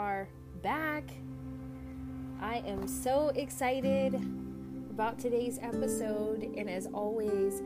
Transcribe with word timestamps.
are 0.00 0.26
back. 0.62 1.04
I 2.40 2.62
am 2.66 2.88
so 2.88 3.32
excited 3.34 4.14
about 4.88 5.18
today's 5.18 5.58
episode, 5.60 6.42
and 6.56 6.70
as 6.70 6.86
always, 6.86 7.60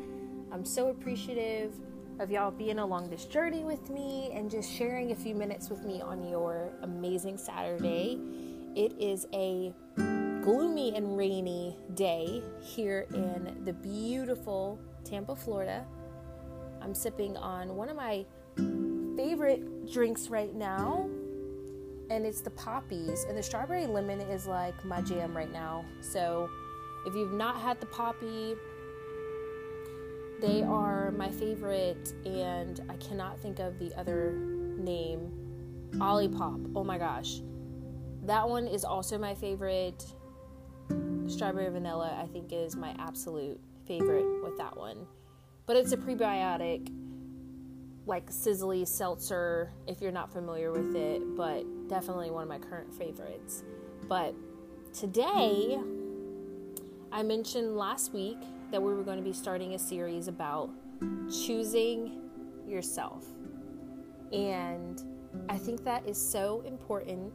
I'm 0.50 0.64
so 0.64 0.88
appreciative 0.88 1.72
of 2.18 2.32
y'all 2.32 2.50
being 2.50 2.80
along 2.80 3.08
this 3.08 3.24
journey 3.26 3.62
with 3.62 3.88
me 3.88 4.32
and 4.34 4.50
just 4.50 4.68
sharing 4.68 5.12
a 5.12 5.14
few 5.14 5.36
minutes 5.36 5.70
with 5.70 5.84
me 5.84 6.02
on 6.02 6.28
your 6.28 6.72
amazing 6.82 7.38
Saturday. 7.38 8.18
It 8.74 8.94
is 8.98 9.28
a 9.32 9.72
gloomy 10.42 10.96
and 10.96 11.16
rainy 11.16 11.78
day 11.94 12.42
here 12.60 13.06
in 13.14 13.62
the 13.64 13.74
beautiful 13.74 14.80
Tampa, 15.04 15.36
Florida. 15.36 15.86
I'm 16.82 16.96
sipping 16.96 17.36
on 17.36 17.76
one 17.76 17.88
of 17.88 17.94
my 17.94 18.26
favorite 19.16 19.92
drinks 19.92 20.26
right 20.26 20.52
now, 20.52 21.08
and 22.10 22.26
it's 22.26 22.40
the 22.40 22.50
Poppis. 22.50 23.28
And 23.28 23.36
the 23.36 23.42
strawberry 23.42 23.86
lemon 23.86 24.20
is 24.20 24.46
like 24.46 24.84
my 24.84 25.00
jam 25.00 25.36
right 25.36 25.52
now. 25.52 25.84
So 26.00 26.48
if 27.06 27.14
you've 27.14 27.32
not 27.32 27.60
had 27.60 27.80
the 27.80 27.86
Poppi, 27.86 28.54
they 30.40 30.62
are 30.62 31.12
my 31.12 31.30
favorite, 31.30 32.12
and 32.26 32.80
I 32.90 32.96
cannot 32.96 33.38
think 33.40 33.60
of 33.60 33.78
the 33.78 33.94
other 33.98 34.32
name. 34.78 35.32
Olipop. 35.92 36.72
Oh 36.74 36.84
my 36.84 36.98
gosh. 36.98 37.40
That 38.24 38.48
one 38.48 38.66
is 38.66 38.84
also 38.84 39.16
my 39.18 39.34
favorite. 39.34 40.04
Strawberry 41.26 41.70
vanilla, 41.70 42.18
I 42.20 42.26
think, 42.26 42.52
is 42.52 42.76
my 42.76 42.94
absolute 42.98 43.60
favorite 43.86 44.26
with 44.42 44.58
that 44.58 44.76
one. 44.76 45.06
But 45.66 45.76
it's 45.76 45.92
a 45.92 45.96
prebiotic, 45.96 46.90
like 48.06 48.30
sizzly 48.30 48.86
seltzer, 48.86 49.70
if 49.86 50.00
you're 50.00 50.12
not 50.12 50.32
familiar 50.32 50.72
with 50.72 50.94
it, 50.94 51.22
but 51.36 51.64
definitely 51.88 52.30
one 52.30 52.42
of 52.42 52.48
my 52.48 52.58
current 52.58 52.92
favorites. 52.94 53.64
But 54.08 54.34
today, 54.92 55.78
I 57.10 57.22
mentioned 57.22 57.76
last 57.76 58.12
week 58.12 58.38
that 58.70 58.82
we 58.82 58.92
were 58.92 59.02
going 59.02 59.18
to 59.18 59.24
be 59.24 59.32
starting 59.32 59.74
a 59.74 59.78
series 59.78 60.28
about 60.28 60.70
choosing 61.30 62.20
yourself. 62.66 63.24
And 64.32 65.02
I 65.48 65.56
think 65.56 65.84
that 65.84 66.06
is 66.06 66.18
so 66.18 66.62
important 66.66 67.32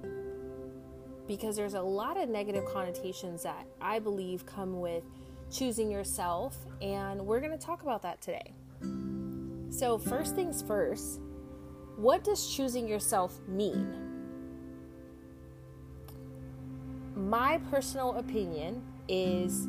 because 1.27 1.55
there's 1.55 1.75
a 1.75 1.81
lot 1.81 2.17
of 2.17 2.29
negative 2.29 2.65
connotations 2.65 3.43
that 3.43 3.65
I 3.79 3.99
believe 3.99 4.45
come 4.45 4.79
with 4.79 5.03
choosing 5.51 5.89
yourself, 5.91 6.57
and 6.81 7.25
we're 7.25 7.39
going 7.39 7.51
to 7.51 7.57
talk 7.57 7.83
about 7.83 8.01
that 8.03 8.21
today. 8.21 8.53
So, 9.69 9.97
first 9.97 10.35
things 10.35 10.61
first, 10.61 11.19
what 11.95 12.23
does 12.23 12.47
choosing 12.47 12.87
yourself 12.87 13.39
mean? 13.47 13.93
My 17.15 17.59
personal 17.69 18.15
opinion 18.15 18.81
is 19.07 19.67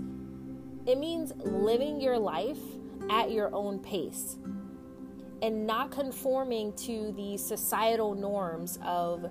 it 0.87 0.99
means 0.99 1.33
living 1.37 2.01
your 2.01 2.19
life 2.19 2.59
at 3.11 3.31
your 3.31 3.55
own 3.55 3.79
pace 3.81 4.37
and 5.43 5.67
not 5.67 5.91
conforming 5.91 6.73
to 6.75 7.13
the 7.13 7.37
societal 7.37 8.15
norms 8.15 8.79
of 8.85 9.31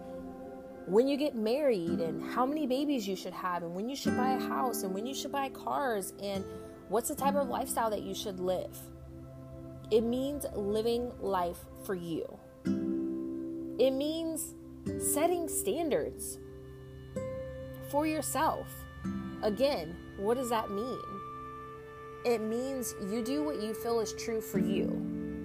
when 0.85 1.07
you 1.07 1.17
get 1.17 1.35
married 1.35 1.99
and 1.99 2.23
how 2.33 2.45
many 2.45 2.65
babies 2.67 3.07
you 3.07 3.15
should 3.15 3.33
have 3.33 3.63
and 3.63 3.73
when 3.73 3.87
you 3.87 3.95
should 3.95 4.17
buy 4.17 4.33
a 4.33 4.39
house 4.39 4.83
and 4.83 4.93
when 4.93 5.05
you 5.05 5.13
should 5.13 5.31
buy 5.31 5.49
cars 5.49 6.13
and 6.21 6.43
what's 6.89 7.09
the 7.09 7.15
type 7.15 7.35
of 7.35 7.47
lifestyle 7.47 7.89
that 7.89 8.01
you 8.01 8.13
should 8.13 8.39
live. 8.39 8.77
It 9.91 10.01
means 10.01 10.45
living 10.55 11.11
life 11.19 11.57
for 11.83 11.95
you. 11.95 12.37
It 13.79 13.91
means 13.91 14.53
setting 14.99 15.47
standards 15.47 16.37
for 17.89 18.05
yourself. 18.05 18.67
Again, 19.41 19.95
what 20.17 20.37
does 20.37 20.49
that 20.49 20.69
mean? 20.69 20.99
It 22.25 22.41
means 22.41 22.93
you 23.09 23.23
do 23.23 23.41
what 23.41 23.61
you 23.61 23.73
feel 23.73 23.99
is 23.99 24.13
true 24.13 24.41
for 24.41 24.59
you. 24.59 24.89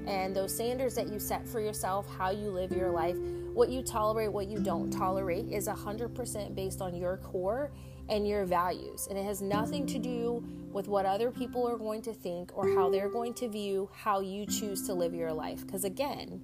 And 0.06 0.37
those 0.37 0.54
standards 0.54 0.94
that 0.97 1.09
you 1.09 1.19
set 1.19 1.49
for 1.49 1.60
yourself, 1.60 2.06
how 2.19 2.31
you 2.31 2.50
live 2.50 2.72
your 2.72 2.91
life, 2.91 3.16
what 3.54 3.71
you 3.71 3.83
tolerate, 3.83 4.31
what 4.31 4.49
you 4.49 4.59
don't 4.59 4.91
tolerate, 4.91 5.47
is 5.50 5.69
100% 5.69 6.54
based 6.54 6.83
on 6.83 6.94
your 6.94 7.16
core 7.19 7.71
and 8.09 8.26
your 8.26 8.44
values. 8.44 9.06
And 9.09 9.19
it 9.19 9.25
has 9.25 9.41
nothing 9.42 9.87
to 9.87 9.98
do 9.98 10.44
with 10.72 10.88
what 10.88 11.06
other 11.06 11.31
people 11.31 11.66
are 11.66 11.78
going 11.78 12.03
to 12.03 12.12
think 12.12 12.50
or 12.54 12.69
how 12.75 12.91
they're 12.91 13.09
going 13.09 13.34
to 13.34 13.48
view 13.48 13.88
how 13.94 14.20
you 14.20 14.44
choose 14.47 14.87
to 14.87 14.94
live 14.94 15.15
your 15.15 15.32
life. 15.32 15.65
Because 15.65 15.84
again, 15.84 16.41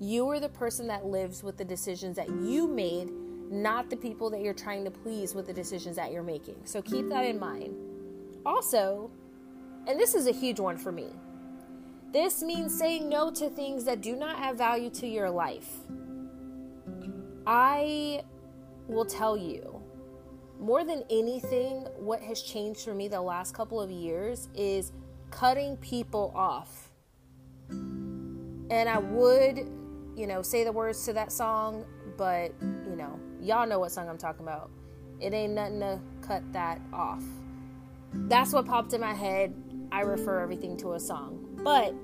you 0.00 0.28
are 0.28 0.38
the 0.38 0.48
person 0.48 0.86
that 0.88 1.06
lives 1.06 1.42
with 1.42 1.56
the 1.56 1.64
decisions 1.64 2.16
that 2.16 2.28
you 2.28 2.68
made, 2.68 3.10
not 3.50 3.88
the 3.88 3.96
people 3.96 4.28
that 4.30 4.40
you're 4.40 4.52
trying 4.54 4.84
to 4.84 4.90
please 4.90 5.34
with 5.34 5.46
the 5.46 5.52
decisions 5.52 5.96
that 5.96 6.12
you're 6.12 6.22
making. 6.22 6.56
So 6.64 6.82
keep 6.82 7.08
that 7.08 7.24
in 7.24 7.38
mind. 7.38 7.74
Also, 8.44 9.10
and 9.86 9.98
this 9.98 10.14
is 10.14 10.26
a 10.26 10.32
huge 10.32 10.60
one 10.60 10.76
for 10.76 10.92
me. 10.92 11.08
This 12.12 12.42
means 12.42 12.76
saying 12.76 13.08
no 13.08 13.30
to 13.32 13.48
things 13.48 13.84
that 13.84 14.00
do 14.00 14.14
not 14.14 14.38
add 14.38 14.56
value 14.56 14.90
to 14.90 15.06
your 15.06 15.30
life. 15.30 15.68
I 17.46 18.22
will 18.86 19.04
tell 19.04 19.36
you, 19.36 19.73
more 20.64 20.82
than 20.82 21.04
anything, 21.10 21.86
what 21.98 22.22
has 22.22 22.40
changed 22.40 22.80
for 22.80 22.94
me 22.94 23.06
the 23.06 23.20
last 23.20 23.52
couple 23.52 23.82
of 23.82 23.90
years 23.90 24.48
is 24.54 24.92
cutting 25.30 25.76
people 25.76 26.32
off. 26.34 26.90
And 27.68 28.88
I 28.88 28.98
would, 28.98 29.58
you 30.16 30.26
know, 30.26 30.40
say 30.40 30.64
the 30.64 30.72
words 30.72 31.04
to 31.04 31.12
that 31.12 31.32
song, 31.32 31.84
but, 32.16 32.54
you 32.62 32.96
know, 32.96 33.20
y'all 33.42 33.66
know 33.66 33.78
what 33.78 33.92
song 33.92 34.08
I'm 34.08 34.16
talking 34.16 34.42
about. 34.42 34.70
It 35.20 35.34
ain't 35.34 35.52
nothing 35.52 35.80
to 35.80 36.00
cut 36.22 36.50
that 36.54 36.80
off. 36.94 37.22
That's 38.14 38.54
what 38.54 38.64
popped 38.64 38.94
in 38.94 39.02
my 39.02 39.12
head 39.12 39.52
I 39.92 40.00
refer 40.00 40.40
everything 40.40 40.78
to 40.78 40.94
a 40.94 41.00
song. 41.00 41.46
But 41.62 41.94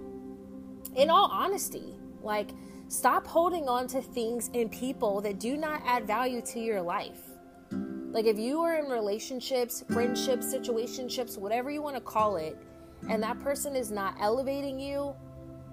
in 0.97 1.09
all 1.09 1.31
honesty, 1.33 1.95
like 2.23 2.51
stop 2.89 3.27
holding 3.27 3.71
on 3.71 3.87
to 3.89 4.03
things 4.03 4.51
and 4.53 4.71
people 4.71 5.23
that 5.23 5.41
do 5.41 5.57
not 5.57 5.81
add 5.87 6.07
value 6.07 6.43
to 6.43 6.61
your 6.61 6.83
life. 6.83 7.30
Like 8.13 8.27
if 8.27 8.39
you 8.39 8.61
are 8.63 8.77
in 8.77 8.87
relationships, 8.87 9.85
friendships, 9.91 10.53
situationships, 10.53 11.39
whatever 11.39 11.71
you 11.71 11.81
want 11.81 11.95
to 11.95 12.01
call 12.01 12.37
it, 12.37 12.57
and 13.09 13.23
that 13.23 13.39
person 13.41 13.77
is 13.77 13.93
not 13.93 14.17
elevating 14.21 14.81
you, 14.81 15.15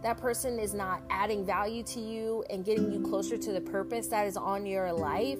that 0.04 0.18
person 0.18 0.60
is 0.60 0.76
not 0.76 1.02
adding 1.10 1.44
value 1.44 1.82
to 1.84 2.00
you 2.00 2.44
and 2.52 2.64
getting 2.64 2.92
you 2.92 3.02
closer 3.02 3.38
to 3.38 3.52
the 3.52 3.62
purpose 3.62 4.08
that 4.08 4.28
is 4.28 4.38
on 4.38 4.68
your 4.68 4.94
life, 4.94 5.40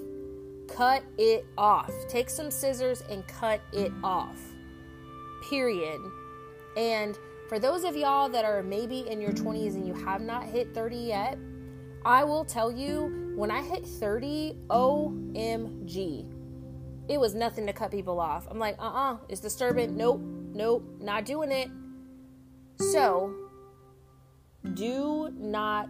cut 0.66 1.04
it 1.16 1.46
off. 1.56 1.92
Take 2.08 2.28
some 2.28 2.50
scissors 2.50 3.02
and 3.08 3.26
cut 3.28 3.60
it 3.72 3.92
off. 4.02 4.40
Period. 5.48 6.00
And 6.76 7.16
for 7.48 7.60
those 7.60 7.84
of 7.84 7.96
y'all 7.96 8.28
that 8.28 8.44
are 8.44 8.62
maybe 8.62 9.08
in 9.08 9.20
your 9.20 9.32
20s 9.32 9.74
and 9.74 9.86
you 9.86 9.94
have 9.94 10.20
not 10.20 10.44
hit 10.44 10.74
30 10.74 10.96
yet, 10.96 11.38
I 12.04 12.24
will 12.24 12.44
tell 12.44 12.72
you 12.72 13.32
when 13.36 13.50
I 13.50 13.62
hit 13.62 13.86
30, 13.86 14.56
OMG, 14.68 16.37
it 17.08 17.18
was 17.18 17.34
nothing 17.34 17.66
to 17.66 17.72
cut 17.72 17.90
people 17.90 18.20
off. 18.20 18.46
I'm 18.50 18.58
like, 18.58 18.76
uh 18.78 18.82
uh-uh, 18.82 19.14
uh, 19.14 19.16
it's 19.28 19.40
disturbing. 19.40 19.96
Nope, 19.96 20.20
nope, 20.52 20.84
not 21.00 21.24
doing 21.24 21.50
it. 21.50 21.70
So, 22.92 23.34
do 24.74 25.32
not 25.36 25.88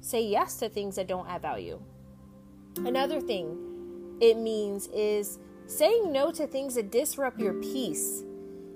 say 0.00 0.22
yes 0.22 0.56
to 0.56 0.68
things 0.68 0.96
that 0.96 1.08
don't 1.08 1.28
add 1.28 1.42
value. 1.42 1.80
Another 2.78 3.20
thing 3.20 4.16
it 4.20 4.36
means 4.36 4.88
is 4.88 5.38
saying 5.66 6.12
no 6.12 6.30
to 6.32 6.46
things 6.46 6.74
that 6.76 6.90
disrupt 6.90 7.38
your 7.38 7.54
peace 7.54 8.22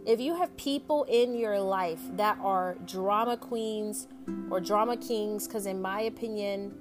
if 0.07 0.21
you 0.21 0.37
have 0.37 0.55
people 0.57 1.05
in 1.05 1.35
your 1.35 1.59
life 1.59 2.00
that 2.17 2.39
are 2.43 2.77
drama 2.85 3.37
queens 3.37 4.07
or 4.50 4.61
drama 4.61 4.97
kings, 4.97 5.47
because 5.47 5.65
in 5.65 5.81
my 5.81 6.03
opinion, 6.03 6.75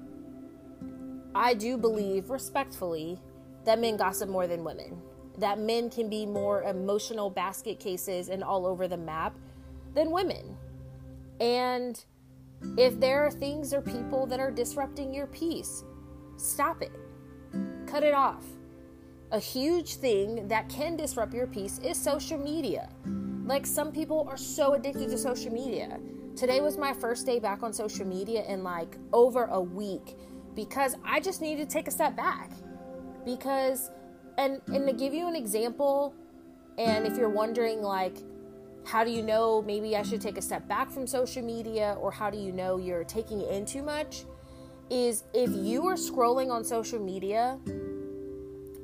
I 1.33 1.53
do 1.53 1.77
believe 1.77 2.29
respectfully 2.29 3.19
that 3.65 3.79
men 3.79 3.97
gossip 3.97 4.29
more 4.29 4.47
than 4.47 4.63
women, 4.63 5.01
that 5.37 5.59
men 5.59 5.89
can 5.89 6.09
be 6.09 6.25
more 6.25 6.63
emotional 6.63 7.29
basket 7.29 7.79
cases 7.79 8.29
and 8.29 8.43
all 8.43 8.65
over 8.65 8.87
the 8.87 8.97
map 8.97 9.37
than 9.93 10.11
women. 10.11 10.57
And 11.39 12.03
if 12.77 12.99
there 12.99 13.25
are 13.25 13.31
things 13.31 13.73
or 13.73 13.81
people 13.81 14.25
that 14.27 14.39
are 14.39 14.51
disrupting 14.51 15.13
your 15.13 15.27
peace, 15.27 15.83
stop 16.37 16.81
it, 16.81 16.91
cut 17.87 18.03
it 18.03 18.13
off 18.13 18.43
a 19.33 19.39
huge 19.39 19.95
thing 19.95 20.47
that 20.47 20.69
can 20.69 20.95
disrupt 20.95 21.33
your 21.33 21.47
peace 21.47 21.79
is 21.79 21.97
social 21.97 22.37
media. 22.37 22.87
Like 23.45 23.65
some 23.65 23.91
people 23.91 24.27
are 24.29 24.37
so 24.37 24.75
addicted 24.75 25.09
to 25.09 25.17
social 25.17 25.51
media. 25.51 25.99
Today 26.35 26.61
was 26.61 26.77
my 26.77 26.93
first 26.93 27.25
day 27.25 27.39
back 27.39 27.63
on 27.63 27.73
social 27.73 28.05
media 28.05 28.45
in 28.45 28.63
like 28.63 28.95
over 29.11 29.45
a 29.45 29.59
week 29.59 30.17
because 30.53 30.95
I 31.03 31.19
just 31.19 31.41
needed 31.41 31.67
to 31.67 31.73
take 31.73 31.87
a 31.87 31.91
step 31.91 32.15
back. 32.15 32.51
Because 33.25 33.89
and 34.37 34.61
and 34.67 34.87
to 34.87 34.93
give 34.93 35.13
you 35.13 35.27
an 35.27 35.35
example 35.35 36.13
and 36.77 37.05
if 37.05 37.17
you're 37.17 37.29
wondering 37.29 37.81
like 37.81 38.17
how 38.85 39.03
do 39.03 39.11
you 39.11 39.21
know 39.21 39.61
maybe 39.61 39.95
I 39.95 40.01
should 40.01 40.21
take 40.21 40.37
a 40.37 40.41
step 40.41 40.67
back 40.67 40.89
from 40.89 41.05
social 41.05 41.43
media 41.43 41.95
or 42.01 42.11
how 42.11 42.29
do 42.29 42.37
you 42.37 42.51
know 42.51 42.77
you're 42.77 43.03
taking 43.03 43.41
in 43.41 43.65
too 43.65 43.83
much? 43.83 44.25
is 44.89 45.23
if 45.33 45.49
you 45.51 45.87
are 45.87 45.95
scrolling 45.95 46.51
on 46.51 46.63
social 46.63 46.99
media 46.99 47.57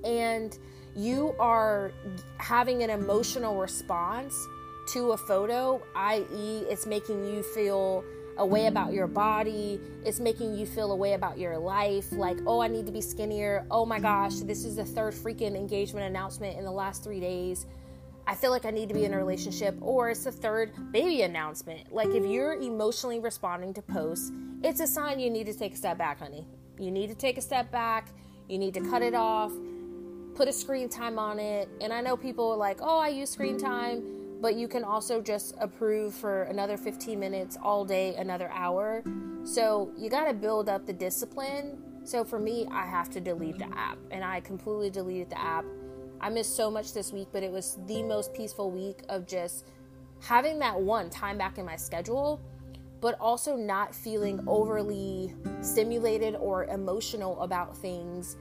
and 0.03 0.57
you 0.95 1.35
are 1.39 1.91
having 2.37 2.83
an 2.83 2.89
emotional 2.89 3.59
response 3.59 4.35
to 4.93 5.11
a 5.11 5.17
photo, 5.17 5.81
i.e., 5.95 6.63
it's 6.67 6.87
making 6.87 7.23
you 7.25 7.43
feel 7.43 8.03
a 8.39 8.45
way 8.45 8.67
about 8.67 8.93
your 8.93 9.05
body, 9.05 9.79
it's 10.05 10.19
making 10.19 10.55
you 10.55 10.65
feel 10.65 10.91
a 10.93 10.95
way 10.95 11.13
about 11.13 11.37
your 11.37 11.57
life, 11.57 12.11
like, 12.13 12.37
oh, 12.47 12.61
I 12.61 12.67
need 12.67 12.85
to 12.85 12.91
be 12.91 13.01
skinnier. 13.01 13.65
Oh 13.69 13.85
my 13.85 13.99
gosh, 13.99 14.35
this 14.35 14.63
is 14.63 14.77
the 14.77 14.85
third 14.85 15.13
freaking 15.13 15.55
engagement 15.55 16.07
announcement 16.07 16.57
in 16.57 16.63
the 16.63 16.71
last 16.71 17.03
three 17.03 17.19
days. 17.19 17.67
I 18.25 18.35
feel 18.35 18.51
like 18.51 18.63
I 18.63 18.71
need 18.71 18.87
to 18.89 18.95
be 18.95 19.03
in 19.03 19.13
a 19.13 19.17
relationship, 19.17 19.75
or 19.81 20.09
it's 20.09 20.23
the 20.23 20.31
third 20.31 20.71
baby 20.91 21.23
announcement. 21.23 21.93
Like, 21.93 22.09
if 22.09 22.25
you're 22.25 22.53
emotionally 22.53 23.19
responding 23.19 23.73
to 23.73 23.81
posts, 23.81 24.31
it's 24.63 24.79
a 24.79 24.87
sign 24.87 25.19
you 25.19 25.29
need 25.29 25.47
to 25.47 25.53
take 25.53 25.73
a 25.73 25.77
step 25.77 25.97
back, 25.97 26.19
honey. 26.19 26.47
You 26.79 26.91
need 26.91 27.07
to 27.07 27.15
take 27.15 27.37
a 27.37 27.41
step 27.41 27.69
back, 27.71 28.07
you 28.47 28.57
need 28.57 28.73
to 28.75 28.81
cut 28.81 29.01
it 29.01 29.15
off, 29.15 29.51
put 30.33 30.47
a 30.47 30.53
screen 30.53 30.87
time 30.87 31.19
on 31.19 31.39
it. 31.39 31.67
And 31.81 31.91
I 31.91 31.99
know 31.99 32.15
people 32.15 32.51
are 32.51 32.57
like, 32.57 32.79
oh, 32.81 32.99
I 32.99 33.09
use 33.09 33.29
screen 33.29 33.57
time 33.57 34.18
but 34.41 34.55
you 34.55 34.67
can 34.67 34.83
also 34.83 35.21
just 35.21 35.55
approve 35.59 36.13
for 36.13 36.43
another 36.43 36.77
15 36.77 37.19
minutes 37.19 37.57
all 37.61 37.83
day, 37.83 38.15
another 38.15 38.49
hour. 38.51 39.03
So 39.43 39.91
you 39.97 40.09
got 40.09 40.25
to 40.25 40.33
build 40.33 40.69
up 40.69 40.85
the 40.85 40.93
discipline. 40.93 41.77
So 42.05 42.23
for 42.23 42.39
me, 42.39 42.65
I 42.71 42.85
have 42.85 43.09
to 43.11 43.19
delete 43.19 43.57
the 43.57 43.67
app, 43.77 43.97
and 44.11 44.23
I 44.23 44.39
completely 44.39 44.89
deleted 44.89 45.29
the 45.29 45.39
app. 45.39 45.65
I 46.21 46.29
missed 46.29 46.55
so 46.55 46.71
much 46.71 46.93
this 46.93 47.11
week, 47.11 47.27
but 47.31 47.43
it 47.43 47.51
was 47.51 47.77
the 47.85 48.01
most 48.03 48.33
peaceful 48.33 48.71
week 48.71 49.01
of 49.09 49.27
just 49.27 49.65
having 50.21 50.59
that 50.59 50.79
one 50.79 51.09
time 51.09 51.37
back 51.37 51.57
in 51.57 51.65
my 51.65 51.75
schedule, 51.75 52.41
but 53.01 53.17
also 53.19 53.55
not 53.55 53.93
feeling 53.93 54.41
overly 54.47 55.33
stimulated 55.61 56.35
or 56.35 56.65
emotional 56.65 57.39
about 57.41 57.77
things 57.77 58.37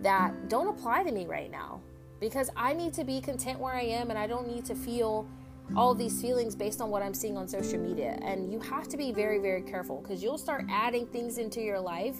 that 0.00 0.48
don't 0.48 0.68
apply 0.68 1.02
to 1.02 1.12
me 1.12 1.26
right 1.26 1.50
now 1.50 1.80
because 2.24 2.48
I 2.56 2.72
need 2.72 2.94
to 2.94 3.04
be 3.04 3.20
content 3.20 3.60
where 3.60 3.74
I 3.74 3.82
am 3.82 4.08
and 4.08 4.18
I 4.18 4.26
don't 4.26 4.48
need 4.48 4.64
to 4.64 4.74
feel 4.74 5.28
all 5.76 5.94
these 5.94 6.22
feelings 6.22 6.56
based 6.56 6.80
on 6.80 6.88
what 6.88 7.02
I'm 7.02 7.12
seeing 7.12 7.36
on 7.36 7.46
social 7.46 7.78
media. 7.78 8.18
And 8.22 8.50
you 8.50 8.60
have 8.60 8.88
to 8.88 8.96
be 8.96 9.12
very, 9.12 9.38
very 9.38 9.60
careful 9.60 10.00
because 10.00 10.22
you'll 10.22 10.38
start 10.38 10.64
adding 10.70 11.06
things 11.06 11.36
into 11.36 11.60
your 11.60 11.78
life 11.78 12.16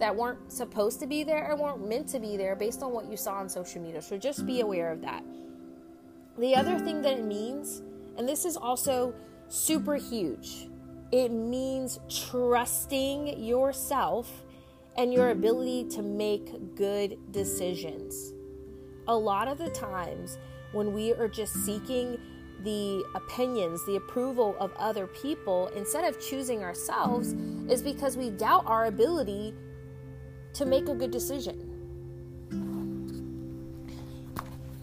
that 0.00 0.16
weren't 0.16 0.50
supposed 0.50 0.98
to 0.98 1.06
be 1.06 1.22
there 1.22 1.48
or 1.48 1.56
weren't 1.56 1.88
meant 1.88 2.08
to 2.08 2.18
be 2.18 2.36
there 2.36 2.56
based 2.56 2.82
on 2.82 2.90
what 2.92 3.08
you 3.08 3.16
saw 3.16 3.34
on 3.34 3.48
social 3.48 3.80
media. 3.80 4.02
So 4.02 4.18
just 4.18 4.46
be 4.46 4.62
aware 4.62 4.90
of 4.90 5.00
that. 5.02 5.22
The 6.36 6.56
other 6.56 6.76
thing 6.80 7.00
that 7.02 7.18
it 7.18 7.24
means, 7.24 7.82
and 8.18 8.28
this 8.28 8.44
is 8.44 8.56
also 8.56 9.14
super 9.46 9.94
huge, 9.94 10.68
it 11.12 11.30
means 11.30 12.00
trusting 12.08 13.40
yourself 13.40 14.42
and 14.96 15.14
your 15.14 15.30
ability 15.30 15.84
to 15.90 16.02
make 16.02 16.74
good 16.74 17.16
decisions 17.30 18.32
a 19.10 19.14
lot 19.14 19.48
of 19.48 19.58
the 19.58 19.68
times 19.70 20.38
when 20.70 20.92
we 20.92 21.12
are 21.12 21.26
just 21.26 21.52
seeking 21.64 22.16
the 22.62 23.04
opinions, 23.16 23.84
the 23.84 23.96
approval 23.96 24.54
of 24.60 24.72
other 24.76 25.08
people 25.08 25.68
instead 25.74 26.04
of 26.04 26.20
choosing 26.20 26.62
ourselves 26.62 27.34
is 27.68 27.82
because 27.82 28.16
we 28.16 28.30
doubt 28.30 28.62
our 28.66 28.86
ability 28.86 29.52
to 30.52 30.64
make 30.64 30.88
a 30.88 30.94
good 30.94 31.10
decision. 31.10 31.66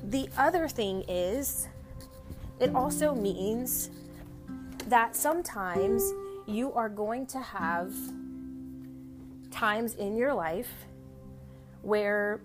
The 0.03 0.27
other 0.37 0.67
thing 0.67 1.03
is, 1.07 1.69
it 2.59 2.75
also 2.75 3.15
means 3.15 3.91
that 4.87 5.15
sometimes 5.15 6.03
you 6.45 6.73
are 6.73 6.89
going 6.89 7.27
to 7.27 7.39
have 7.39 7.93
times 9.51 9.93
in 9.95 10.17
your 10.17 10.33
life 10.33 10.69
where 11.81 12.41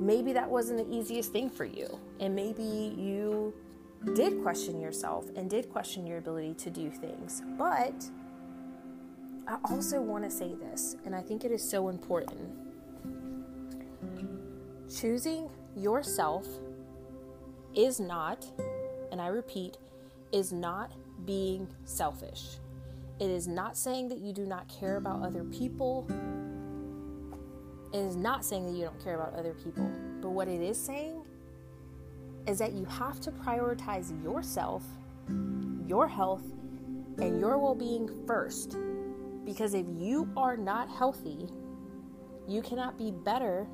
maybe 0.00 0.32
that 0.32 0.48
wasn't 0.48 0.78
the 0.88 0.96
easiest 0.96 1.30
thing 1.30 1.50
for 1.50 1.64
you. 1.64 1.98
And 2.18 2.34
maybe 2.34 2.62
you 2.62 3.54
did 4.14 4.42
question 4.42 4.80
yourself 4.80 5.26
and 5.36 5.48
did 5.48 5.70
question 5.70 6.06
your 6.06 6.18
ability 6.18 6.54
to 6.54 6.70
do 6.70 6.90
things. 6.90 7.42
But 7.58 7.94
I 9.46 9.58
also 9.70 10.00
want 10.00 10.24
to 10.24 10.30
say 10.30 10.54
this, 10.54 10.96
and 11.04 11.14
I 11.14 11.20
think 11.20 11.44
it 11.44 11.52
is 11.52 11.68
so 11.68 11.88
important. 11.88 12.50
Choosing 14.94 15.50
yourself 15.76 16.46
is 17.74 18.00
not, 18.00 18.46
and 19.12 19.20
I 19.20 19.26
repeat, 19.26 19.76
is 20.32 20.52
not 20.52 20.92
being 21.26 21.68
selfish. 21.84 22.58
It 23.18 23.28
is 23.28 23.46
not 23.46 23.76
saying 23.76 24.08
that 24.08 24.18
you 24.18 24.32
do 24.32 24.46
not 24.46 24.66
care 24.68 24.96
about 24.96 25.22
other 25.22 25.44
people 25.44 26.08
is 27.92 28.16
not 28.16 28.44
saying 28.44 28.66
that 28.66 28.72
you 28.72 28.84
don't 28.84 29.02
care 29.02 29.16
about 29.16 29.34
other 29.34 29.54
people, 29.54 29.90
but 30.20 30.30
what 30.30 30.48
it 30.48 30.60
is 30.60 30.78
saying 30.78 31.22
is 32.46 32.58
that 32.58 32.72
you 32.72 32.84
have 32.86 33.20
to 33.20 33.30
prioritize 33.30 34.22
yourself, 34.22 34.84
your 35.86 36.08
health, 36.08 36.44
and 37.18 37.40
your 37.40 37.58
well 37.58 37.74
being 37.74 38.08
first. 38.26 38.76
Because 39.44 39.74
if 39.74 39.86
you 39.98 40.28
are 40.36 40.56
not 40.56 40.88
healthy, 40.88 41.48
you 42.46 42.62
cannot 42.62 42.98
be 42.98 43.10
better 43.10 43.66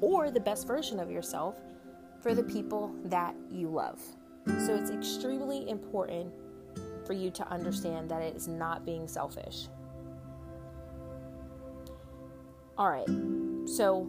or 0.00 0.30
the 0.30 0.40
best 0.40 0.66
version 0.66 1.00
of 1.00 1.10
yourself 1.10 1.56
for 2.22 2.34
the 2.34 2.42
people 2.42 2.94
that 3.04 3.34
you 3.50 3.68
love. 3.68 4.00
So 4.46 4.74
it's 4.74 4.90
extremely 4.90 5.68
important 5.68 6.32
for 7.06 7.12
you 7.12 7.30
to 7.32 7.48
understand 7.48 8.10
that 8.10 8.22
it 8.22 8.36
is 8.36 8.48
not 8.48 8.84
being 8.84 9.08
selfish. 9.08 9.68
All 12.78 12.88
right, 12.88 13.08
so 13.66 14.08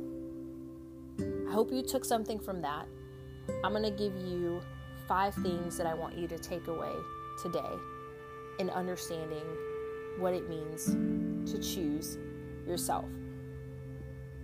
I 1.19 1.51
hope 1.51 1.71
you 1.73 1.81
took 1.81 2.05
something 2.05 2.37
from 2.37 2.61
that. 2.61 2.85
I'm 3.63 3.71
going 3.71 3.81
to 3.81 3.89
give 3.89 4.15
you 4.15 4.61
five 5.07 5.33
things 5.33 5.75
that 5.77 5.87
I 5.87 5.95
want 5.95 6.15
you 6.15 6.27
to 6.27 6.37
take 6.37 6.67
away 6.67 6.93
today 7.41 7.71
in 8.59 8.69
understanding 8.69 9.43
what 10.19 10.35
it 10.35 10.47
means 10.47 10.85
to 11.51 11.57
choose 11.57 12.19
yourself. 12.67 13.05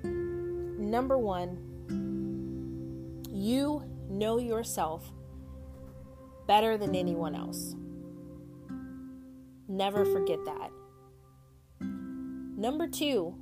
Number 0.04 1.19
one, 1.19 1.60
you 3.32 3.84
know 4.10 4.39
yourself 4.39 5.08
better 6.48 6.79
than 6.79 6.96
anyone 6.96 7.36
else. 7.36 7.75
Never 9.67 10.03
forget 10.03 10.39
that. 10.46 10.72
Number 12.58 12.88
two, 12.88 13.36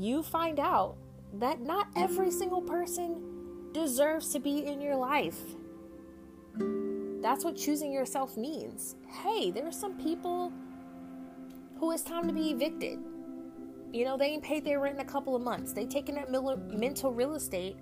you 0.00 0.22
find 0.22 0.58
out 0.58 0.96
that 1.34 1.60
not 1.60 1.88
every 1.94 2.30
single 2.30 2.62
person 2.62 3.70
deserves 3.72 4.32
to 4.32 4.40
be 4.40 4.64
in 4.66 4.80
your 4.80 4.96
life. 4.96 5.38
That's 7.22 7.44
what 7.44 7.54
choosing 7.54 7.92
yourself 7.92 8.36
means. 8.36 8.96
Hey, 9.22 9.50
there 9.50 9.66
are 9.66 9.72
some 9.72 9.98
people 9.98 10.52
who 11.78 11.92
it's 11.92 12.02
time 12.02 12.26
to 12.26 12.32
be 12.32 12.50
evicted. 12.50 12.98
You 13.92 14.06
know, 14.06 14.16
they 14.16 14.26
ain't 14.26 14.42
paid 14.42 14.64
their 14.64 14.80
rent 14.80 14.94
in 14.94 15.00
a 15.02 15.04
couple 15.04 15.36
of 15.36 15.42
months. 15.42 15.74
They 15.74 15.84
taking 15.84 16.14
that 16.14 16.30
mental 16.30 17.12
real 17.12 17.34
estate 17.34 17.76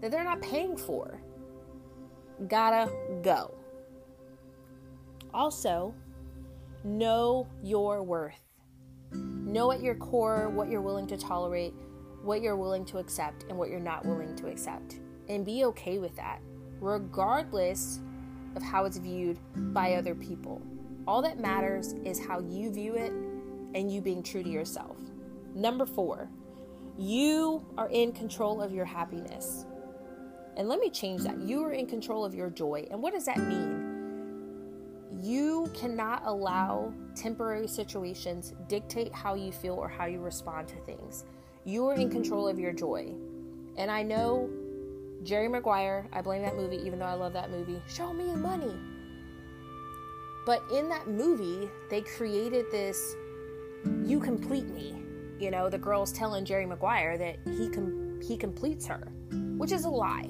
that 0.00 0.12
they're 0.12 0.22
not 0.22 0.40
paying 0.40 0.76
for. 0.76 1.20
Gotta 2.46 2.90
go. 3.22 3.52
Also, 5.32 5.92
know 6.84 7.48
your 7.62 8.02
worth. 8.04 8.40
Know 9.44 9.72
at 9.72 9.82
your 9.82 9.94
core 9.94 10.48
what 10.48 10.70
you're 10.70 10.80
willing 10.80 11.06
to 11.08 11.16
tolerate, 11.16 11.74
what 12.22 12.40
you're 12.40 12.56
willing 12.56 12.84
to 12.86 12.98
accept, 12.98 13.44
and 13.48 13.58
what 13.58 13.68
you're 13.68 13.78
not 13.78 14.04
willing 14.04 14.34
to 14.36 14.48
accept. 14.48 15.00
And 15.28 15.44
be 15.44 15.64
okay 15.66 15.98
with 15.98 16.16
that, 16.16 16.40
regardless 16.80 18.00
of 18.56 18.62
how 18.62 18.84
it's 18.84 18.96
viewed 18.96 19.38
by 19.74 19.94
other 19.94 20.14
people. 20.14 20.62
All 21.06 21.20
that 21.22 21.38
matters 21.38 21.94
is 22.04 22.24
how 22.24 22.40
you 22.40 22.72
view 22.72 22.94
it 22.94 23.12
and 23.74 23.92
you 23.92 24.00
being 24.00 24.22
true 24.22 24.42
to 24.42 24.48
yourself. 24.48 24.96
Number 25.54 25.84
four, 25.84 26.30
you 26.96 27.66
are 27.76 27.90
in 27.90 28.12
control 28.12 28.62
of 28.62 28.72
your 28.72 28.84
happiness. 28.84 29.66
And 30.56 30.68
let 30.68 30.78
me 30.78 30.88
change 30.88 31.22
that. 31.22 31.40
You 31.40 31.64
are 31.64 31.72
in 31.72 31.86
control 31.86 32.24
of 32.24 32.34
your 32.34 32.48
joy. 32.48 32.86
And 32.90 33.02
what 33.02 33.12
does 33.12 33.26
that 33.26 33.38
mean? 33.38 33.73
You 35.64 35.70
cannot 35.70 36.20
allow 36.26 36.92
temporary 37.16 37.66
situations 37.66 38.52
dictate 38.68 39.14
how 39.14 39.34
you 39.34 39.50
feel 39.50 39.72
or 39.72 39.88
how 39.88 40.04
you 40.04 40.20
respond 40.20 40.68
to 40.68 40.76
things. 40.84 41.24
You 41.64 41.88
are 41.88 41.94
in 41.94 42.10
control 42.10 42.46
of 42.46 42.58
your 42.58 42.72
joy. 42.72 43.14
And 43.78 43.90
I 43.90 44.02
know 44.02 44.50
Jerry 45.22 45.48
Maguire, 45.48 46.06
I 46.12 46.20
blame 46.20 46.42
that 46.42 46.54
movie 46.54 46.76
even 46.84 46.98
though 46.98 47.06
I 47.06 47.14
love 47.14 47.32
that 47.32 47.50
movie. 47.50 47.80
Show 47.88 48.12
me 48.12 48.26
the 48.26 48.36
money. 48.36 48.74
But 50.44 50.62
in 50.70 50.90
that 50.90 51.08
movie, 51.08 51.70
they 51.88 52.02
created 52.02 52.66
this 52.70 53.16
you 54.04 54.20
complete 54.20 54.66
me. 54.66 54.94
You 55.38 55.50
know, 55.50 55.70
the 55.70 55.78
girl's 55.78 56.12
telling 56.12 56.44
Jerry 56.44 56.66
Maguire 56.66 57.16
that 57.16 57.38
he 57.56 57.70
com- 57.70 58.20
he 58.22 58.36
completes 58.36 58.86
her, 58.86 59.08
which 59.56 59.72
is 59.72 59.86
a 59.86 59.90
lie. 59.90 60.28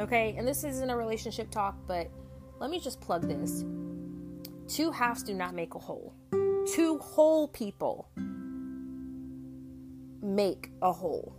Okay? 0.00 0.34
And 0.36 0.48
this 0.48 0.64
isn't 0.64 0.90
a 0.90 0.96
relationship 0.96 1.48
talk, 1.48 1.76
but 1.86 2.10
let 2.58 2.70
me 2.70 2.80
just 2.80 3.00
plug 3.00 3.22
this. 3.28 3.64
Two 4.68 4.90
halves 4.90 5.22
do 5.22 5.32
not 5.32 5.54
make 5.54 5.74
a 5.74 5.78
whole. 5.78 6.14
Two 6.74 6.98
whole 6.98 7.48
people 7.48 8.10
make 10.22 10.70
a 10.82 10.92
whole. 10.92 11.34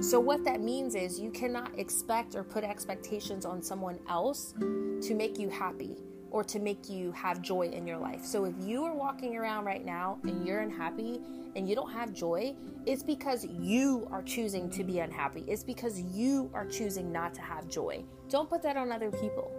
So, 0.00 0.20
what 0.20 0.44
that 0.44 0.60
means 0.60 0.94
is 0.94 1.18
you 1.18 1.32
cannot 1.32 1.76
expect 1.76 2.36
or 2.36 2.44
put 2.44 2.62
expectations 2.62 3.44
on 3.44 3.60
someone 3.60 3.98
else 4.08 4.52
to 4.52 5.14
make 5.14 5.40
you 5.40 5.48
happy 5.48 5.96
or 6.30 6.44
to 6.44 6.60
make 6.60 6.88
you 6.88 7.10
have 7.12 7.42
joy 7.42 7.66
in 7.66 7.88
your 7.88 7.98
life. 7.98 8.24
So, 8.24 8.44
if 8.44 8.54
you 8.60 8.84
are 8.84 8.94
walking 8.94 9.36
around 9.36 9.64
right 9.64 9.84
now 9.84 10.18
and 10.22 10.46
you're 10.46 10.60
unhappy 10.60 11.20
and 11.56 11.68
you 11.68 11.74
don't 11.74 11.90
have 11.90 12.12
joy, 12.12 12.54
it's 12.86 13.02
because 13.02 13.44
you 13.44 14.06
are 14.12 14.22
choosing 14.22 14.70
to 14.70 14.84
be 14.84 15.00
unhappy. 15.00 15.44
It's 15.48 15.64
because 15.64 16.00
you 16.00 16.48
are 16.54 16.66
choosing 16.66 17.10
not 17.10 17.34
to 17.34 17.40
have 17.40 17.68
joy. 17.68 18.04
Don't 18.28 18.48
put 18.48 18.62
that 18.62 18.76
on 18.76 18.92
other 18.92 19.10
people. 19.10 19.57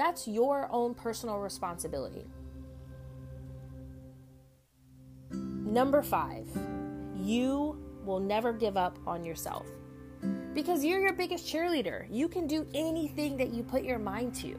That's 0.00 0.26
your 0.26 0.66
own 0.72 0.94
personal 0.94 1.40
responsibility. 1.40 2.24
Number 5.30 6.00
five, 6.00 6.48
you 7.14 7.76
will 8.06 8.18
never 8.18 8.54
give 8.54 8.78
up 8.78 8.98
on 9.06 9.24
yourself 9.24 9.66
because 10.54 10.82
you're 10.82 11.00
your 11.00 11.12
biggest 11.12 11.46
cheerleader. 11.46 12.06
You 12.08 12.30
can 12.30 12.46
do 12.46 12.66
anything 12.72 13.36
that 13.36 13.50
you 13.52 13.62
put 13.62 13.84
your 13.84 13.98
mind 13.98 14.34
to. 14.36 14.58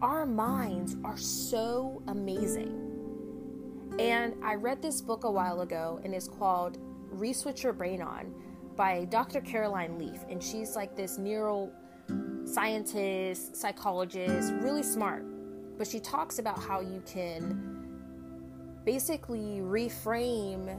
Our 0.00 0.24
minds 0.24 0.96
are 1.04 1.18
so 1.18 2.02
amazing. 2.06 3.92
And 3.98 4.34
I 4.42 4.54
read 4.54 4.80
this 4.80 5.02
book 5.02 5.24
a 5.24 5.30
while 5.30 5.60
ago, 5.60 6.00
and 6.02 6.14
it's 6.14 6.28
called 6.28 6.78
Re-Switch 7.10 7.62
Your 7.62 7.74
Brain 7.74 8.00
On 8.00 8.34
by 8.74 9.04
Dr. 9.04 9.42
Caroline 9.42 9.98
Leaf. 9.98 10.24
And 10.30 10.42
she's 10.42 10.76
like 10.76 10.96
this 10.96 11.18
neuro 11.18 11.70
scientist, 12.52 13.56
psychologist, 13.56 14.52
really 14.60 14.82
smart. 14.82 15.24
But 15.78 15.86
she 15.86 16.00
talks 16.00 16.38
about 16.38 16.58
how 16.58 16.80
you 16.80 17.02
can 17.06 17.88
basically 18.84 19.60
reframe 19.60 20.78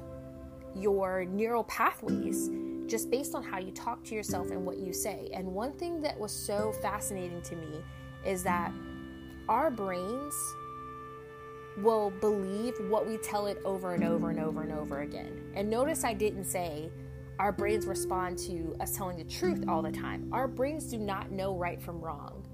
your 0.75 1.25
neural 1.25 1.63
pathways 1.65 2.49
just 2.87 3.09
based 3.09 3.33
on 3.33 3.43
how 3.43 3.59
you 3.59 3.71
talk 3.71 4.03
to 4.03 4.15
yourself 4.15 4.51
and 4.51 4.65
what 4.65 4.77
you 4.77 4.93
say. 4.93 5.29
And 5.33 5.47
one 5.47 5.73
thing 5.73 6.01
that 6.01 6.19
was 6.19 6.31
so 6.31 6.73
fascinating 6.81 7.41
to 7.43 7.55
me 7.55 7.81
is 8.25 8.43
that 8.43 8.71
our 9.49 9.71
brains 9.71 10.33
will 11.77 12.11
believe 12.21 12.75
what 12.89 13.07
we 13.07 13.17
tell 13.17 13.47
it 13.47 13.57
over 13.65 13.93
and 13.93 14.03
over 14.03 14.29
and 14.29 14.39
over 14.39 14.61
and 14.61 14.71
over 14.71 15.01
again. 15.01 15.41
And 15.55 15.69
notice 15.69 16.03
I 16.03 16.13
didn't 16.13 16.45
say 16.45 16.91
our 17.39 17.51
brains 17.51 17.85
respond 17.85 18.37
to 18.39 18.75
us 18.79 18.95
telling 18.95 19.17
the 19.17 19.23
truth 19.23 19.63
all 19.67 19.81
the 19.81 19.91
time. 19.91 20.29
Our 20.31 20.47
brains 20.47 20.85
do 20.85 20.97
not 20.97 21.31
know 21.31 21.55
right 21.55 21.81
from 21.81 21.99
wrong. 21.99 22.45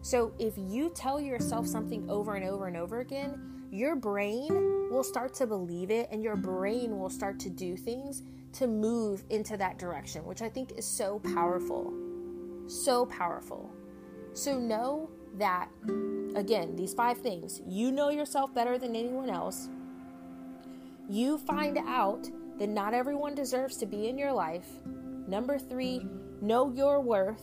So 0.00 0.32
if 0.38 0.54
you 0.56 0.90
tell 0.90 1.20
yourself 1.20 1.66
something 1.66 2.08
over 2.10 2.34
and 2.34 2.44
over 2.44 2.66
and 2.66 2.76
over 2.76 3.00
again, 3.00 3.66
your 3.70 3.94
brain 3.94 4.88
will 4.90 5.04
start 5.04 5.32
to 5.34 5.46
believe 5.46 5.90
it 5.90 6.08
and 6.10 6.22
your 6.22 6.36
brain 6.36 6.98
will 6.98 7.08
start 7.08 7.38
to 7.40 7.50
do 7.50 7.76
things 7.76 8.22
to 8.54 8.66
move 8.66 9.24
into 9.30 9.56
that 9.56 9.78
direction, 9.78 10.24
which 10.24 10.42
I 10.42 10.48
think 10.48 10.72
is 10.72 10.84
so 10.84 11.20
powerful. 11.34 11.92
So 12.66 13.06
powerful. 13.06 13.70
So 14.34 14.58
know 14.58 15.10
that, 15.38 15.68
again, 16.34 16.76
these 16.76 16.94
five 16.94 17.18
things 17.18 17.60
you 17.66 17.90
know 17.90 18.10
yourself 18.10 18.54
better 18.54 18.78
than 18.78 18.96
anyone 18.96 19.30
else. 19.30 19.68
You 21.08 21.38
find 21.38 21.78
out 21.78 22.28
that 22.58 22.68
not 22.68 22.94
everyone 22.94 23.34
deserves 23.34 23.76
to 23.78 23.86
be 23.86 24.08
in 24.08 24.18
your 24.18 24.32
life. 24.32 24.66
Number 25.26 25.58
three, 25.58 26.06
know 26.40 26.72
your 26.72 27.00
worth. 27.00 27.42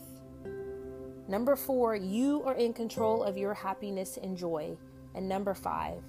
Number 1.28 1.56
four, 1.56 1.96
you 1.96 2.44
are 2.44 2.56
in 2.56 2.74
control 2.74 3.24
of 3.24 3.38
your 3.38 3.54
happiness 3.54 4.18
and 4.22 4.38
joy. 4.38 4.78
And 5.16 5.28
number 5.28 5.54
five, 5.54 6.01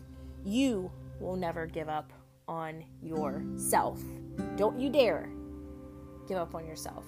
you 0.45 0.91
will 1.21 1.37
never 1.37 1.67
give 1.67 1.89
up 1.89 2.13
on 2.49 2.85
yourself. 3.03 4.01
Don't 4.57 4.79
you 4.79 4.91
dare 4.91 5.31
give 6.27 6.39
up 6.39 6.55
on 6.55 6.67
yourself. 6.67 7.05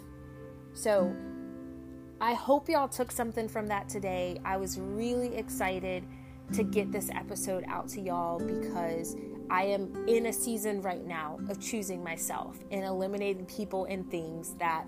So, 0.74 1.14
I 2.20 2.34
hope 2.34 2.68
y'all 2.68 2.88
took 2.88 3.10
something 3.10 3.48
from 3.48 3.66
that 3.66 3.88
today. 3.88 4.40
I 4.44 4.56
was 4.56 4.78
really 4.78 5.34
excited 5.34 6.04
to 6.52 6.62
get 6.62 6.92
this 6.92 7.10
episode 7.10 7.64
out 7.66 7.88
to 7.90 8.00
y'all 8.00 8.38
because 8.38 9.16
I 9.52 9.64
am 9.64 10.08
in 10.08 10.26
a 10.26 10.32
season 10.32 10.80
right 10.82 11.06
now 11.06 11.38
of 11.48 11.60
choosing 11.60 12.02
myself 12.02 12.58
and 12.70 12.84
eliminating 12.84 13.46
people 13.46 13.84
and 13.84 14.10
things 14.10 14.54
that 14.54 14.86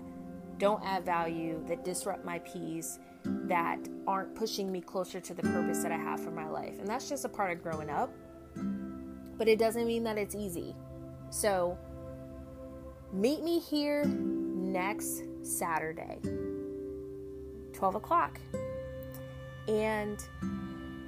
don't 0.57 0.83
add 0.83 1.05
value, 1.05 1.63
that 1.67 1.85
disrupt 1.85 2.25
my 2.25 2.39
peace, 2.39 2.99
that 3.23 3.79
aren't 4.07 4.35
pushing 4.35 4.71
me 4.71 4.81
closer 4.81 5.19
to 5.19 5.33
the 5.33 5.43
purpose 5.43 5.83
that 5.83 5.91
I 5.91 5.97
have 5.97 6.19
for 6.19 6.31
my 6.31 6.49
life. 6.49 6.79
And 6.79 6.87
that's 6.87 7.07
just 7.07 7.25
a 7.25 7.29
part 7.29 7.51
of 7.51 7.61
growing 7.61 7.89
up 7.89 8.11
but 9.37 9.47
it 9.47 9.59
doesn't 9.59 9.85
mean 9.85 10.03
that 10.03 10.17
it's 10.17 10.35
easy. 10.35 10.75
So, 11.29 11.77
meet 13.11 13.43
me 13.43 13.59
here 13.59 14.05
next 14.05 15.23
Saturday, 15.43 16.19
12 17.73 17.95
o'clock. 17.95 18.39
And 19.67 20.19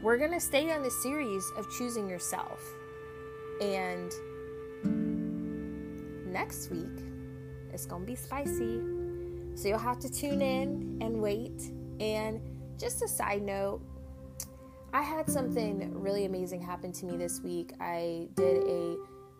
we're 0.01 0.17
going 0.17 0.31
to 0.31 0.39
stay 0.39 0.71
on 0.71 0.83
the 0.83 0.91
series 0.91 1.49
of 1.57 1.69
choosing 1.69 2.09
yourself. 2.09 2.61
And 3.61 4.13
next 6.31 6.69
week, 6.69 7.03
it's 7.73 7.85
going 7.85 8.03
to 8.03 8.07
be 8.07 8.15
spicy. 8.15 8.81
So 9.55 9.67
you'll 9.67 9.79
have 9.79 9.99
to 9.99 10.11
tune 10.11 10.41
in 10.41 10.99
and 11.01 11.21
wait. 11.21 11.71
And 11.99 12.39
just 12.77 13.01
a 13.01 13.07
side 13.07 13.41
note, 13.41 13.81
I 14.93 15.01
had 15.01 15.29
something 15.29 15.99
really 15.99 16.25
amazing 16.25 16.61
happen 16.61 16.91
to 16.93 17.05
me 17.05 17.17
this 17.17 17.41
week. 17.41 17.73
I 17.79 18.29
did 18.35 18.63
a 18.67 18.97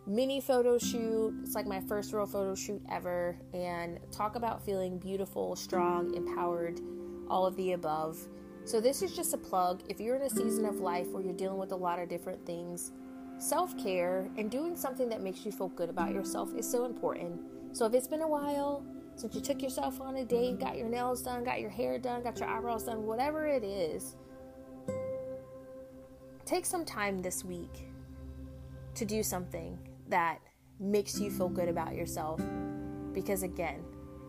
mini 0.08 0.42
photo 0.42 0.78
shoot. 0.78 1.34
It's 1.44 1.56
like 1.56 1.68
my 1.68 1.80
first 1.82 2.14
real 2.14 2.26
photo 2.26 2.56
shoot 2.56 2.82
ever. 2.92 3.38
And 3.54 4.00
talk 4.12 4.36
about 4.36 4.66
feeling 4.66 4.98
beautiful, 4.98 5.56
strong, 5.56 6.14
empowered, 6.16 6.82
all 7.30 7.46
of 7.46 7.56
the 7.56 7.74
above. 7.74 8.18
So, 8.66 8.82
this 8.82 9.02
is 9.02 9.16
just 9.16 9.34
a 9.34 9.38
plug. 9.38 9.82
If 9.88 10.02
you're 10.02 10.18
in 10.18 10.24
a 10.24 10.30
season 10.30 10.66
of 10.66 10.80
life 10.80 11.08
where 11.08 11.24
you're 11.24 11.34
dealing 11.34 11.58
with 11.58 11.72
a 11.72 11.76
lot 11.76 12.00
of 12.00 12.10
different 12.10 12.46
things, 12.46 12.92
self 13.38 13.78
care 13.78 14.30
and 14.38 14.50
doing 14.50 14.76
something 14.76 15.10
that 15.10 15.22
makes 15.22 15.46
you 15.46 15.52
feel 15.52 15.70
good 15.70 15.90
about 15.90 16.14
yourself 16.14 16.54
is 16.56 16.70
so 16.70 16.86
important. 16.86 17.40
So, 17.74 17.86
if 17.86 17.94
it's 17.94 18.08
been 18.08 18.22
a 18.22 18.28
while 18.28 18.84
since 19.16 19.34
you 19.34 19.42
took 19.42 19.62
yourself 19.64 20.00
on 20.00 20.18
a 20.18 20.26
date, 20.26 20.60
got 20.60 20.78
your 20.78 20.88
nails 20.88 21.24
done, 21.24 21.44
got 21.44 21.60
your 21.60 21.72
hair 21.72 21.98
done, 21.98 22.22
got 22.22 22.40
your 22.40 22.48
eyebrows 22.48 22.84
done, 22.84 23.06
whatever 23.06 23.48
it 23.48 23.64
is, 23.64 24.16
take 26.46 26.66
some 26.66 26.86
time 26.86 27.20
this 27.20 27.44
week 27.44 27.90
to 28.94 29.06
do 29.06 29.24
something 29.24 29.78
that 30.08 30.40
makes 30.80 31.20
you 31.20 31.32
feel 31.32 31.50
good 31.50 31.68
about 31.68 31.96
yourself. 31.96 32.40
Because 33.12 33.42
again, 33.42 33.84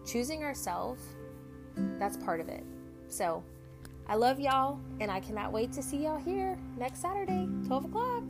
choosing 0.07 0.43
ourselves, 0.43 1.03
that's 1.99 2.17
part 2.17 2.41
of 2.41 2.49
it. 2.49 2.65
So 3.09 3.45
I 4.07 4.15
love 4.15 4.41
y'all, 4.41 4.81
and 5.01 5.11
I 5.11 5.21
cannot 5.21 5.53
wait 5.53 5.71
to 5.73 5.83
see 5.83 6.05
y'all 6.05 6.19
here 6.19 6.59
next 6.79 7.03
Saturday, 7.03 7.47
12 7.67 7.85
o'clock. 7.85 8.25